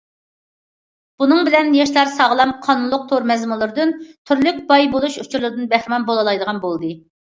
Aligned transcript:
بۇنىڭ 1.23 1.43
بىلەن 1.49 1.69
ياشلار 1.81 2.09
ساغلام، 2.15 2.55
قانۇنلۇق 2.65 3.07
تور 3.13 3.29
مەزمۇنلىرىدىن، 3.35 3.95
تۈرلۈك 4.11 4.67
باي 4.75 4.93
بولۇش 4.99 5.23
ئۇچۇرلىرىدىن 5.25 5.75
بەھرىمەن 5.77 6.13
بولالايدىغان 6.13 6.69
بولدى. 6.71 6.97